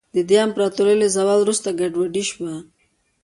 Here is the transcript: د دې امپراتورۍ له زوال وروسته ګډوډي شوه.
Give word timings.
د 0.15 0.17
دې 0.29 0.37
امپراتورۍ 0.47 0.95
له 1.01 1.07
زوال 1.15 1.39
وروسته 1.41 1.77
ګډوډي 1.79 2.23
شوه. 2.31 2.53